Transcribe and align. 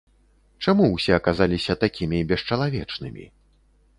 Чаму 0.63 0.87
ўсе 0.93 1.11
аказаліся 1.17 1.77
такімі 1.83 2.21
бесчалавечнымі? 2.31 3.25